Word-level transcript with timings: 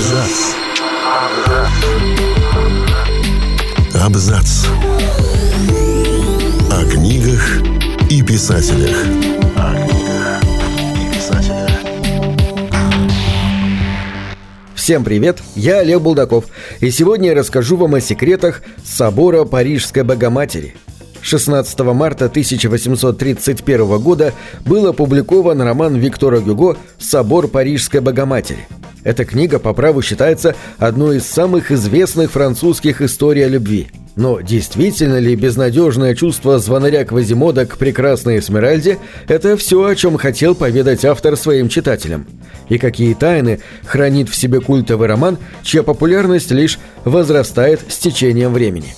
Абзац. 0.00 0.54
Абзац. 4.02 4.66
О 6.70 6.90
книгах 6.90 7.60
и 8.08 8.22
писателях. 8.22 8.96
О 9.56 9.74
книгах 9.74 10.42
и 10.96 11.14
писателях. 11.14 11.70
Всем 14.74 15.04
привет, 15.04 15.42
я 15.54 15.80
Олег 15.80 16.00
Булдаков, 16.00 16.46
и 16.80 16.90
сегодня 16.90 17.28
я 17.28 17.34
расскажу 17.34 17.76
вам 17.76 17.96
о 17.96 18.00
секретах 18.00 18.62
собора 18.82 19.44
Парижской 19.44 20.02
Богоматери. 20.02 20.76
16 21.20 21.78
марта 21.80 22.24
1831 22.24 23.98
года 23.98 24.32
был 24.64 24.86
опубликован 24.86 25.60
роман 25.60 25.96
Виктора 25.96 26.38
Гюго 26.38 26.78
«Собор 26.98 27.48
Парижской 27.48 28.00
Богоматери». 28.00 28.66
Эта 29.02 29.24
книга 29.24 29.58
по 29.58 29.72
праву 29.72 30.02
считается 30.02 30.54
одной 30.78 31.18
из 31.18 31.26
самых 31.26 31.70
известных 31.70 32.32
французских 32.32 33.00
историй 33.00 33.46
о 33.46 33.48
любви. 33.48 33.88
Но 34.16 34.40
действительно 34.40 35.18
ли 35.18 35.34
безнадежное 35.36 36.14
чувство 36.14 36.58
звонаря 36.58 37.04
Квазимода 37.04 37.64
к 37.64 37.78
прекрасной 37.78 38.40
Эсмеральде– 38.40 38.98
это 39.28 39.56
все, 39.56 39.82
о 39.84 39.94
чем 39.94 40.18
хотел 40.18 40.54
поведать 40.54 41.04
автор 41.04 41.36
своим 41.36 41.68
читателям? 41.68 42.26
И 42.68 42.76
какие 42.76 43.14
тайны 43.14 43.60
хранит 43.84 44.28
в 44.28 44.34
себе 44.34 44.60
культовый 44.60 45.08
роман, 45.08 45.38
чья 45.62 45.82
популярность 45.82 46.50
лишь 46.50 46.78
возрастает 47.04 47.80
с 47.88 47.96
течением 47.96 48.52
времени? 48.52 48.94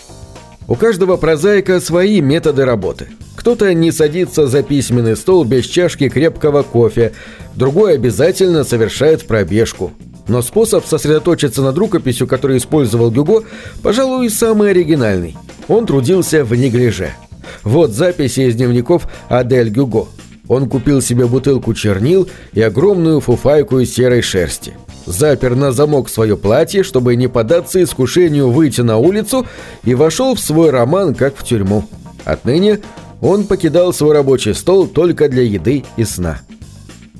У 0.67 0.75
каждого 0.75 1.17
прозаика 1.17 1.81
свои 1.81 2.21
методы 2.21 2.65
работы. 2.65 3.09
Кто-то 3.43 3.75
не 3.75 3.91
садится 3.91 4.47
за 4.47 4.63
письменный 4.63 5.17
стол 5.17 5.43
без 5.43 5.67
чашки 5.67 6.09
крепкого 6.09 6.63
кофе, 6.63 7.13
другой 7.57 7.95
обязательно 7.95 8.63
совершает 8.63 9.27
пробежку. 9.27 9.91
Но 10.29 10.43
способ 10.43 10.87
сосредоточиться 10.87 11.61
над 11.61 11.77
рукописью, 11.77 12.29
который 12.29 12.59
использовал 12.59 13.11
Гюго, 13.11 13.43
пожалуй, 13.83 14.31
самый 14.31 14.71
оригинальный. 14.71 15.37
Он 15.67 15.87
трудился 15.87 16.45
в 16.45 16.55
неглиже. 16.55 17.15
Вот 17.65 17.91
записи 17.91 18.43
из 18.43 18.55
дневников 18.55 19.09
Адель 19.29 19.71
Гюго. 19.71 20.07
Он 20.47 20.69
купил 20.69 21.03
себе 21.03 21.27
бутылку 21.27 21.75
чернил 21.75 22.29
и 22.53 22.63
огромную 22.63 23.19
фуфайку 23.19 23.81
из 23.81 23.93
серой 23.93 24.23
шерсти. 24.23 24.75
Запер 25.05 25.57
на 25.57 25.73
замок 25.73 26.11
свое 26.11 26.37
платье, 26.37 26.85
чтобы 26.85 27.17
не 27.17 27.27
поддаться 27.27 27.83
искушению 27.83 28.53
выйти 28.53 28.83
на 28.83 28.99
улицу, 28.99 29.49
и 29.83 29.97
вошел 29.97 30.37
в 30.37 30.41
свой 30.41 30.71
роман, 30.71 31.17
как 31.17 31.37
в 31.37 31.43
тюрьму. 31.43 31.85
Отныне 32.25 32.79
он 33.23 33.45
покидал 33.45 33.95
свой 33.95 34.13
рабочий 34.13 34.53
стол 34.53 34.87
только 34.87 35.31
для 35.31 35.43
еды 35.43 35.85
и 35.97 36.05
сна. 36.05 36.41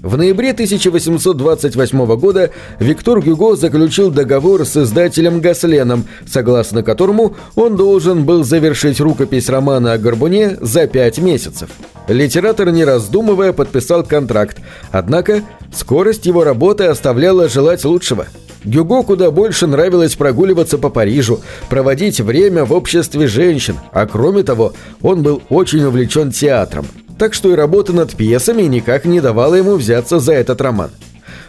В 0.03 0.17
ноябре 0.17 0.51
1828 0.51 2.17
года 2.17 2.51
Виктор 2.81 3.21
Гюго 3.21 3.55
заключил 3.55 4.11
договор 4.11 4.67
с 4.67 4.77
издателем 4.77 5.41
Гасленом, 5.41 6.07
согласно 6.27 6.83
которому 6.83 7.37
он 7.55 7.77
должен 7.77 8.25
был 8.25 8.43
завершить 8.43 8.99
рукопись 8.99 9.49
романа 9.49 9.93
о 9.93 9.99
Горбуне 9.99 10.59
за 10.61 10.89
пять 10.89 11.19
месяцев. 11.19 11.71
Литератор, 12.09 12.73
не 12.73 12.85
раздумывая, 12.85 13.53
подписал 13.53 14.03
контракт, 14.03 14.59
однако 14.91 15.43
скорость 15.73 16.27
его 16.27 16.43
работы 16.43 16.85
оставляла 16.85 17.49
желать 17.49 17.85
лучшего. 17.85 18.27
Гюго 18.65 19.03
куда 19.03 19.31
больше 19.31 19.67
нравилось 19.67 20.15
прогуливаться 20.15 20.79
по 20.79 20.89
Парижу, 20.89 21.41
проводить 21.69 22.21
время 22.21 22.65
в 22.65 22.73
обществе 22.73 23.27
женщин, 23.27 23.77
а 23.93 24.07
кроме 24.07 24.43
того, 24.43 24.73
он 25.01 25.23
был 25.23 25.43
очень 25.49 25.85
увлечен 25.85 26.33
театром– 26.33 26.87
так 27.23 27.35
что 27.35 27.53
и 27.53 27.55
работа 27.55 27.93
над 27.93 28.17
пьесами 28.17 28.63
никак 28.63 29.05
не 29.05 29.21
давала 29.21 29.55
ему 29.55 29.77
взяться 29.77 30.19
за 30.19 30.33
этот 30.33 30.61
роман. 30.61 30.91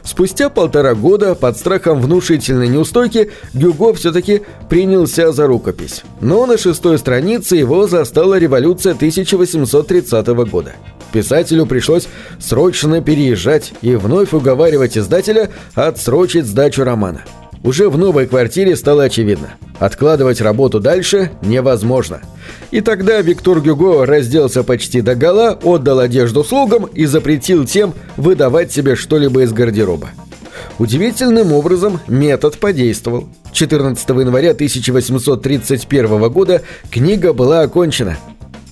Спустя 0.04 0.50
полтора 0.50 0.96
года, 0.96 1.34
под 1.34 1.58
страхом 1.58 2.02
внушительной 2.02 2.68
неустойки, 2.68 3.32
Гюго 3.54 3.94
все-таки 3.94 4.42
принялся 4.70 5.32
за 5.32 5.48
рукопись. 5.48 6.04
Но 6.20 6.46
на 6.46 6.58
шестой 6.58 6.98
странице 6.98 7.56
его 7.56 7.88
застала 7.88 8.38
революция 8.38 8.94
1830 8.94 10.28
года. 10.50 10.74
Писателю 11.14 11.66
пришлось 11.66 12.08
срочно 12.40 13.02
переезжать 13.02 13.74
и 13.82 13.96
вновь 13.96 14.34
уговаривать 14.34 14.98
издателя 14.98 15.52
отсрочить 15.76 16.48
сдачу 16.48 16.84
романа. 16.84 17.22
Уже 17.64 17.90
в 17.90 17.98
новой 17.98 18.28
квартире 18.28 18.76
стало 18.76 19.04
очевидно. 19.04 19.54
Откладывать 19.80 20.42
работу 20.42 20.82
дальше 20.82 21.32
невозможно. 21.42 22.22
И 22.72 22.82
тогда 22.82 23.22
Виктор 23.22 23.62
Гюго 23.62 24.06
разделся 24.06 24.64
почти 24.64 25.02
до 25.02 25.16
гола, 25.16 25.58
отдал 25.64 26.00
одежду 26.00 26.44
слугам 26.44 26.86
и 26.86 27.06
запретил 27.06 27.66
тем 27.66 27.94
выдавать 28.18 28.72
себе 28.74 28.96
что-либо 28.96 29.44
из 29.44 29.54
гардероба. 29.54 30.10
Удивительным 30.78 31.54
образом 31.54 32.00
метод 32.08 32.58
подействовал. 32.58 33.30
14 33.54 34.10
января 34.10 34.52
1831 34.52 36.30
года 36.30 36.64
книга 36.92 37.32
была 37.32 37.62
окончена. 37.62 38.18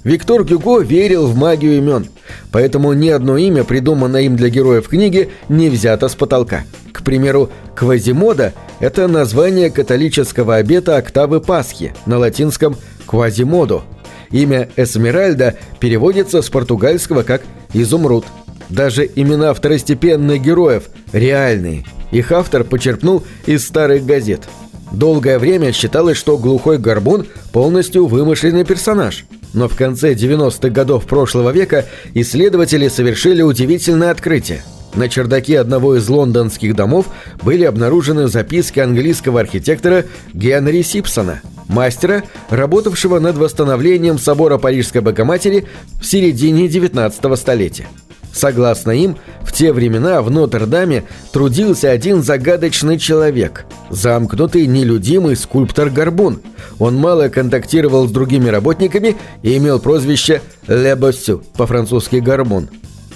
Виктор 0.04 0.44
Гюго 0.44 0.80
верил 0.82 1.28
в 1.28 1.36
магию 1.38 1.78
имен, 1.78 2.08
поэтому 2.52 2.94
ни 2.94 3.10
одно 3.10 3.38
имя, 3.38 3.64
придуманное 3.64 4.22
им 4.22 4.36
для 4.36 4.50
героев 4.50 4.88
книги, 4.88 5.30
не 5.50 5.70
взято 5.70 6.08
с 6.08 6.16
потолка. 6.16 6.64
К 6.92 7.04
примеру, 7.04 7.50
Квазимода– 7.76 8.54
это 8.80 9.08
название 9.08 9.72
католического 9.72 10.58
обета 10.58 10.98
октавы 10.98 11.42
Пасхи, 11.42 11.94
на 12.06 12.18
латинском 12.18 12.76
«квазимодо». 13.06 13.82
Имя 14.30 14.70
Эсмеральда 14.76 15.56
переводится 15.80 16.42
с 16.42 16.50
португальского 16.50 17.24
как 17.24 17.42
«изумруд». 17.74 18.26
Даже 18.70 19.10
имена 19.16 19.54
второстепенных 19.54 20.42
героев 20.42 20.90
реальные. 21.12 21.86
Их 22.12 22.32
автор 22.32 22.64
почерпнул 22.64 23.24
из 23.46 23.66
старых 23.66 24.06
газет. 24.06 24.48
Долгое 24.92 25.40
время 25.40 25.72
считалось, 25.72 26.18
что 26.18 26.38
глухой 26.38 26.78
горбун 26.78 27.26
полностью 27.52 28.08
вымышленный 28.08 28.64
персонаж. 28.64 29.26
Но 29.54 29.68
в 29.68 29.76
конце 29.76 30.14
90-х 30.14 30.70
годов 30.70 31.06
прошлого 31.06 31.52
века 31.52 31.86
исследователи 32.14 32.88
совершили 32.88 33.42
удивительное 33.42 34.12
открытие– 34.12 34.64
на 34.96 35.08
чердаке 35.08 35.60
одного 35.60 35.96
из 35.96 36.08
лондонских 36.10 36.76
домов 36.76 37.08
были 37.44 37.64
обнаружены 37.64 38.28
записки 38.28 38.80
английского 38.80 39.40
архитектора 39.40 40.06
Генри 40.34 40.82
Сипсона, 40.82 41.42
мастера, 41.68 42.24
работавшего 42.50 43.20
над 43.20 43.38
восстановлением 43.38 44.20
собора 44.20 44.58
Парижской 44.58 45.02
Богоматери 45.02 45.66
в 46.02 46.06
середине 46.06 46.68
19 46.68 47.40
столетия. 47.40 47.88
Согласно 48.34 48.92
им, 48.92 49.18
в 49.42 49.52
те 49.52 49.74
времена 49.74 50.22
в 50.22 50.32
Нотр-Даме 50.32 51.04
трудился 51.32 51.92
один 51.92 52.24
загадочный 52.24 52.98
человек– 52.98 53.66
замкнутый, 53.90 54.68
нелюдимый 54.68 55.36
скульптор 55.36 55.90
Горбун. 55.90 56.42
Он 56.80 56.96
мало 56.96 57.28
контактировал 57.30 58.08
с 58.08 58.12
другими 58.12 58.50
работниками 58.50 59.18
и 59.44 59.58
имел 59.58 59.80
прозвище 59.80 60.42
«Ле 60.68 60.96
Боссю» 60.96 61.44
по-французски 61.58 62.18
«Горбун». 62.18 62.70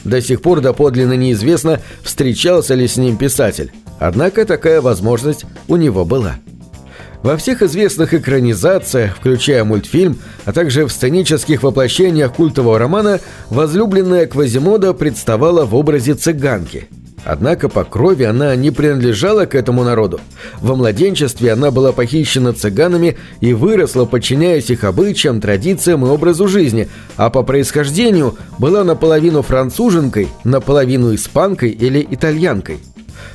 До 0.03 0.21
сих 0.21 0.41
пор 0.41 0.61
доподлинно 0.61 1.13
неизвестно, 1.13 1.81
встречался 2.03 2.75
ли 2.75 2.87
с 2.87 2.97
ним 2.97 3.17
писатель. 3.17 3.71
Однако 3.99 4.45
такая 4.45 4.81
возможность 4.81 5.45
у 5.67 5.77
него 5.77 6.05
была. 6.05 6.35
Во 7.25 7.37
всех 7.37 7.63
известных 7.63 8.13
экранизациях, 8.13 9.15
включая 9.15 9.63
мультфильм, 9.63 10.19
а 10.45 10.53
также 10.53 10.85
в 10.85 10.91
сценических 10.91 11.63
воплощениях 11.63 12.31
культового 12.31 12.77
романа, 12.77 13.19
возлюбленная 13.49 14.27
Квазимода 14.27 14.93
представала 14.93 15.65
в 15.65 15.73
образе 15.73 16.13
цыганки– 16.13 16.87
Однако 17.25 17.69
по 17.69 17.83
крови 17.83 18.23
она 18.23 18.55
не 18.55 18.69
принадлежала 18.69 19.45
к 19.45 19.55
этому 19.55 19.83
народу. 19.83 20.21
Во 20.61 20.75
младенчестве 20.75 21.53
она 21.53 21.71
была 21.71 21.91
похищена 21.91 22.53
цыганами 22.53 23.17
и 23.41 23.51
выросла, 23.53 24.05
подчиняясь 24.05 24.69
их 24.69 24.83
обычаям, 24.83 25.41
традициям 25.41 26.05
и 26.05 26.09
образу 26.09 26.47
жизни, 26.47 26.87
а 27.17 27.31
по 27.31 27.41
происхождению 27.41 28.37
была 28.59 28.83
наполовину 28.83 29.41
француженкой, 29.41 30.27
наполовину 30.43 31.15
испанкой 31.15 31.71
или 31.71 32.07
итальянкой. 32.07 32.77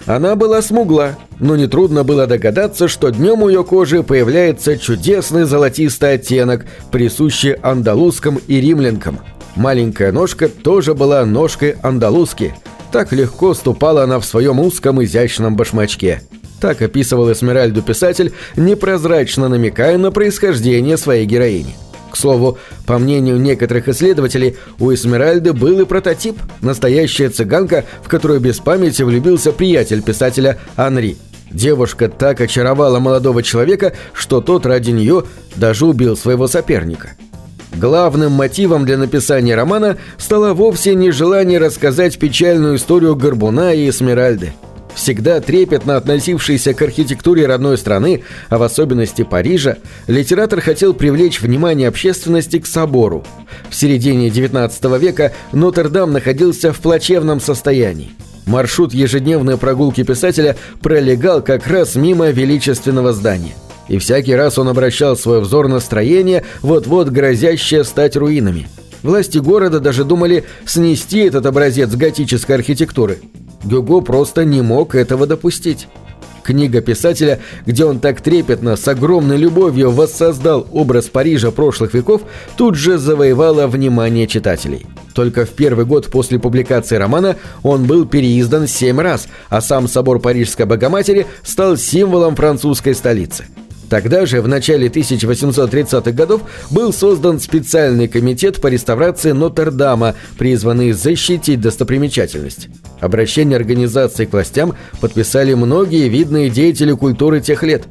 Она 0.06 0.37
была 0.37 0.62
смугла, 0.62 1.16
но 1.39 1.57
нетрудно 1.57 2.04
было 2.04 2.27
догадаться, 2.27 2.89
что 2.89 3.10
днем 3.10 3.42
у 3.42 3.48
ее 3.48 3.65
кожи 3.65 4.03
появляется 4.03 4.78
чудесный 4.78 5.45
золотистый 5.45 6.15
оттенок, 6.15 6.66
присущий 6.91 7.53
андалузским 7.53 8.41
и 8.47 8.60
римлянкам. 8.60 9.21
Маленькая 9.57 10.13
ножка 10.13 10.48
тоже 10.48 10.95
была 10.95 11.25
ножкой 11.25 11.77
андалузки– 11.83 12.54
так 12.91 13.13
легко 13.13 13.54
ступала 13.54 14.03
она 14.04 14.19
в 14.19 14.25
своем 14.25 14.59
узком 14.60 15.03
изящном 15.03 15.57
башмачке. 15.57 16.22
Так 16.60 16.83
описывал 16.83 17.33
Эсмеральду 17.33 17.83
писатель, 17.83 18.33
непрозрачно 18.57 19.48
намекая 19.48 19.97
на 19.97 20.10
происхождение 20.10 20.97
своей 20.97 21.25
героини. 21.25 21.75
К 22.10 22.16
слову, 22.16 22.59
по 22.86 22.98
мнению 22.98 23.41
некоторых 23.41 23.89
исследователей, 23.89 24.57
у 24.78 24.92
Эсмеральды 24.92 25.53
был 25.53 25.80
и 25.80 25.84
прототип– 25.84 26.39
настоящая 26.60 27.28
цыганка, 27.28 27.84
в 28.03 28.09
которую 28.09 28.41
без 28.41 28.59
памяти 28.59 29.03
влюбился 29.03 29.53
приятель 29.53 30.03
писателя 30.03 30.59
Анри. 30.77 31.16
Девушка 31.51 32.09
так 32.09 32.41
очаровала 32.41 32.98
молодого 32.98 33.42
человека, 33.42 33.95
что 34.12 34.41
тот 34.41 34.66
ради 34.66 34.91
нее 34.91 35.24
даже 35.57 35.86
убил 35.86 36.16
своего 36.16 36.47
соперника– 36.47 37.12
Главным 37.77 38.33
мотивом 38.33 38.84
для 38.84 38.98
написания 38.98 39.54
романа 39.54 39.97
стало 40.18 40.54
вовсе 40.54 40.95
не 40.95 41.13
желание 41.13 41.59
рассказать 41.59 42.18
печальную 42.18 42.77
историю 42.77 43.16
Горбуна 43.16 43.72
и 43.72 43.89
Эсмеральды. 43.89 44.53
Всегда 45.01 45.41
трепетно 45.41 45.97
относившийся 45.97 46.75
к 46.75 46.83
архитектуре 46.83 47.47
родной 47.47 47.79
страны, 47.79 48.23
а 48.51 48.59
в 48.59 48.63
особенности 48.63 49.23
Парижа, 49.23 49.79
литератор 50.09 50.61
хотел 50.61 50.93
привлечь 50.93 51.41
внимание 51.41 51.89
общественности 51.89 52.59
к 52.59 52.67
собору. 52.67 53.25
В 53.71 53.75
середине 53.75 54.29
XIX 54.29 54.99
века 54.99 55.33
Нотр-Дам 55.53 56.13
находился 56.13 56.75
в 56.75 56.81
плачевном 56.81 57.41
состоянии. 57.41 58.11
Маршрут 58.45 58.93
ежедневной 58.93 59.57
прогулки 59.57 60.03
писателя 60.03 60.55
пролегал 60.83 61.41
как 61.41 61.67
раз 61.67 61.95
мимо 61.95 62.29
величественного 62.29 63.15
здания. 63.15 63.55
И 63.89 63.97
всякий 63.97 64.35
раз 64.35 64.59
он 64.59 64.69
обращал 64.69 65.17
свой 65.17 65.41
взор 65.41 65.69
на 65.69 65.81
строение, 65.81 66.45
вот-вот 66.61 67.09
грозящее 67.09 67.85
стать 67.85 68.17
руинами. 68.17 68.69
Власти 69.03 69.39
города 69.39 69.81
даже 69.81 70.05
думали 70.05 70.45
снести 70.67 71.21
этот 71.21 71.47
образец 71.47 71.89
готической 71.89 72.57
архитектуры. 72.57 73.19
Гюго 73.65 74.01
просто 74.01 74.45
не 74.45 74.62
мог 74.62 74.95
этого 74.95 75.27
допустить. 75.27 75.89
Книга 76.42 76.80
писателя, 76.80 77.39
где 77.66 77.84
он 77.84 78.01
так 78.01 78.21
трепетно, 78.21 78.77
с 78.77 78.89
огромной 78.89 79.36
любовью 79.36 79.91
воссоздал 79.91 80.66
образ 80.72 81.07
Парижа 81.07 81.51
прошлых 81.51 81.95
веков, 81.95 82.22
тут 82.57 82.74
же 82.74 82.98
завоевала 82.98 83.66
внимание 83.66 84.27
читателей. 84.27 84.86
Только 85.15 85.45
в 85.45 85.51
первый 85.51 85.84
год 85.84 86.07
после 86.07 86.39
публикации 86.39 86.97
романа 86.97 87.36
он 87.62 87.84
был 87.84 88.07
переиздан 88.07 88.66
семь 88.66 89.01
раз, 89.01 89.28
а 89.48 89.60
сам 89.60 89.86
собор 89.86 90.18
Парижской 90.18 90.66
Богоматери 90.66 91.27
стал 91.42 91.77
символом 91.77 92.36
французской 92.36 92.95
столицы. 92.95 93.45
Тогда 93.91 94.25
же, 94.25 94.41
в 94.41 94.47
начале 94.47 94.87
1830-х 94.87 96.13
годов, 96.13 96.42
был 96.71 96.92
создан 96.92 97.41
специальный 97.41 98.07
комитет 98.07 98.60
по 98.60 98.69
реставрации 98.69 99.33
Нотр-Дама, 99.33 100.15
призванный 100.39 100.92
защитить 100.92 101.60
достопримечательность. 101.60 102.69
Обращение 103.01 103.57
организации 103.57 104.27
к 104.27 104.33
властям 104.33 104.77
подписали 105.01 105.54
многие 105.54 106.09
видные 106.09 106.51
деятели 106.51 106.92
культуры 106.92 107.41
тех 107.41 107.65
лет. 107.65 107.83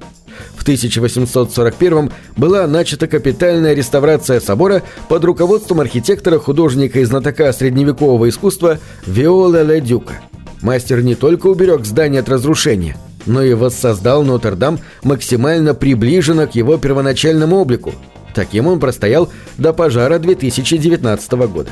В 0.55 0.61
1841 0.61 2.11
была 2.37 2.65
начата 2.65 3.05
капитальная 3.07 3.73
реставрация 3.73 4.39
собора 4.39 4.83
под 5.09 5.25
руководством 5.25 5.81
архитектора-художника 5.81 7.01
и 7.01 7.03
знатока 7.03 7.51
средневекового 7.51 8.29
искусства 8.29 8.79
Виола 9.05 9.63
Ледюка. 9.63 10.13
Мастер 10.61 11.01
не 11.01 11.15
только 11.15 11.47
уберег 11.47 11.85
здание 11.85 12.21
от 12.21 12.29
разрушения– 12.29 12.95
но 13.29 13.43
и 13.43 13.53
воссоздал 13.53 14.23
Нотр-Дам 14.23 14.79
максимально 15.03 15.75
приближенно 15.75 16.47
к 16.47 16.55
его 16.55 16.77
первоначальному 16.77 17.57
облику. 17.57 17.93
Таким 18.33 18.67
он 18.67 18.79
простоял 18.79 19.29
до 19.57 19.71
пожара 19.71 20.17
2019 20.17 21.31
года. 21.47 21.69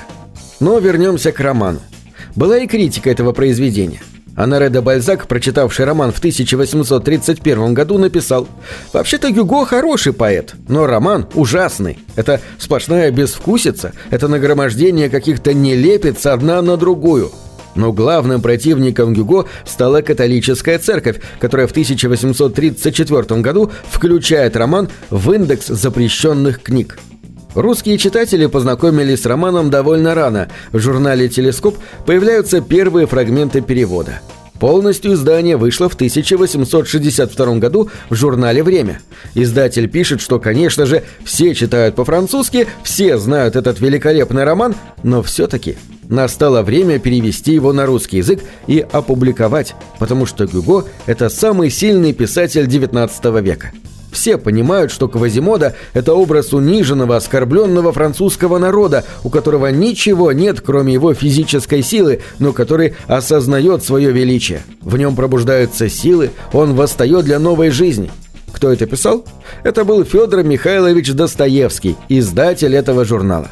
Но 0.60 0.78
вернемся 0.80 1.32
к 1.32 1.40
роману. 1.40 1.80
Была 2.36 2.60
и 2.60 2.68
критика 2.68 3.10
этого 3.10 3.32
произведения. 3.32 4.02
Анаре 4.36 4.70
де 4.70 4.82
Бальзак, 4.82 5.28
прочитавший 5.28 5.86
роман 5.86 6.12
в 6.12 6.20
1831 6.20 7.74
году, 7.74 7.98
написал 7.98 8.48
«Вообще-то 8.94 9.32
Гюго 9.32 9.66
хороший 9.66 10.14
поэт, 10.14 10.54
но 10.68 10.86
роман 10.86 11.26
ужасный. 11.34 11.98
Это 12.16 12.40
сплошная 12.60 13.10
безвкусица, 13.10 13.94
это 14.12 14.28
нагромождение 14.28 15.10
каких-то 15.10 15.56
нелепиц 15.56 16.28
одна 16.28 16.62
на 16.62 16.78
другую. 16.78 17.32
Но 17.78 17.94
главным 17.94 18.42
противником 18.42 19.14
Гюго 19.14 19.46
стала 19.64 20.02
католическая 20.02 20.80
церковь, 20.80 21.22
которая 21.40 21.68
в 21.68 21.72
1834 21.72 23.42
году 23.42 23.72
включает 23.90 24.58
роман 24.58 24.90
в 25.12 25.32
индекс 25.32 25.68
запрещенных 25.68 26.62
книг. 26.62 26.98
Русские 27.54 27.98
читатели 27.98 28.48
познакомились 28.48 29.22
с 29.22 29.26
романом 29.26 29.70
довольно 29.70 30.16
рано. 30.16 30.50
В 30.72 30.80
журнале 30.80 31.30
«Телескоп» 31.30 31.78
появляются 32.06 32.62
первые 32.62 33.06
фрагменты 33.08 33.62
перевода. 33.62 34.22
Полностью 34.60 35.14
издание 35.14 35.56
вышло 35.56 35.88
в 35.88 35.94
1862 35.94 37.56
году 37.58 37.92
в 38.10 38.16
журнале 38.16 38.64
«Время». 38.64 39.02
Издатель 39.36 39.88
пишет, 39.88 40.20
что, 40.20 40.40
конечно 40.40 40.88
же, 40.88 41.04
все 41.24 41.54
читают 41.54 41.96
по-французски, 41.96 42.68
все 42.84 43.18
знают 43.20 43.56
этот 43.56 43.80
великолепный 43.80 44.44
роман, 44.46 44.76
но 45.04 45.22
все-таки 45.22 45.78
Настало 46.10 46.62
время 46.62 47.00
перевести 47.00 47.54
его 47.54 47.74
на 47.74 47.86
русский 47.86 48.18
язык 48.18 48.40
и 48.66 48.86
опубликовать, 48.92 49.76
потому 50.00 50.26
что 50.26 50.46
Гюго– 50.46 50.86
это 51.06 51.30
самый 51.30 51.70
сильный 51.70 52.14
писатель 52.14 52.66
XIX 52.66 53.42
века. 53.42 53.72
Все 54.12 54.38
понимают, 54.38 54.92
что 54.92 55.10
Квазимода– 55.10 55.76
это 55.94 56.14
образ 56.14 56.54
униженного, 56.54 57.18
оскорбленного 57.18 57.92
французского 57.92 58.58
народа, 58.58 59.04
у 59.24 59.30
которого 59.30 59.68
ничего 59.68 60.32
нет, 60.32 60.62
кроме 60.62 60.94
его 60.94 61.14
физической 61.14 61.84
силы, 61.84 62.22
но 62.40 62.54
который 62.54 62.96
осознает 63.08 63.84
свое 63.84 64.12
величие. 64.12 64.62
В 64.82 64.98
нем 64.98 65.16
пробуждаются 65.16 65.90
силы, 65.90 66.32
он 66.54 66.74
восстает 66.74 67.26
для 67.26 67.38
новой 67.38 67.70
жизни. 67.70 68.10
Кто 68.54 68.72
это 68.72 68.88
писал? 68.88 69.26
Это 69.64 69.84
был 69.84 70.04
Федор 70.04 70.44
Михайлович 70.44 71.12
Достоевский, 71.12 71.96
издатель 72.10 72.76
этого 72.76 73.04
журнала. 73.04 73.50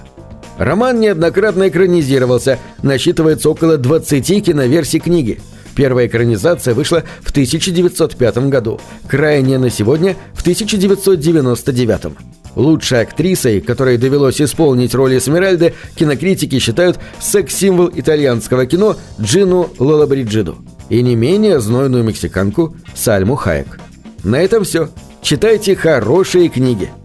Роман 0.58 1.00
неоднократно 1.00 1.68
экранизировался, 1.68 2.60
насчитывается 2.82 3.50
около 3.50 3.78
20 3.78 4.46
киноверсий 4.46 5.00
книги. 5.00 5.40
Первая 5.76 6.08
экранизация 6.08 6.74
вышла 6.74 7.04
в 7.22 7.32
1905 7.32 8.38
году, 8.50 8.80
крайняя 9.08 9.60
на 9.60 9.70
сегодня 9.70 10.16
в 10.34 10.42
1999. 10.42 12.14
Лучшей 12.56 13.02
актрисой, 13.02 13.60
которой 13.60 13.98
довелось 13.98 14.40
исполнить 14.40 14.96
роль 14.96 15.18
Эсмеральды, 15.18 15.74
кинокритики 15.96 16.60
считают 16.60 16.98
секс-символ 17.20 17.92
итальянского 17.94 18.66
кино 18.66 18.96
Джину 19.20 19.70
Лолабриджиду 19.78 20.58
и 20.88 21.02
не 21.02 21.16
менее 21.16 21.60
знойную 21.60 22.06
мексиканку 22.06 22.78
Сальму 22.96 23.36
Хайек. 23.36 23.80
На 24.24 24.38
этом 24.38 24.64
все. 24.64 24.90
Читайте 25.22 25.76
хорошие 25.76 26.48
книги. 26.48 26.86
Книги— 26.86 26.92